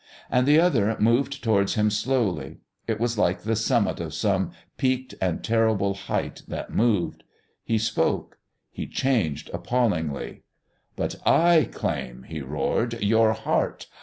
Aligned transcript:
And 0.31 0.47
the 0.47 0.59
Other 0.59 0.97
moved 0.99 1.43
towards 1.43 1.75
him 1.75 1.91
slowly. 1.91 2.57
It 2.87 2.99
was 2.99 3.19
like 3.19 3.41
the 3.41 3.55
summit 3.55 3.99
of 3.99 4.15
some 4.15 4.51
peaked 4.77 5.13
and 5.21 5.43
terrible 5.43 5.93
height 5.93 6.41
that 6.47 6.73
moved. 6.73 7.23
He 7.63 7.77
spoke. 7.77 8.39
He 8.71 8.87
changed 8.87 9.51
appallingly. 9.53 10.41
"But 10.95 11.17
I 11.23 11.69
claim," 11.71 12.23
he 12.23 12.41
roared, 12.41 12.99
"your 13.03 13.33
heart. 13.33 13.85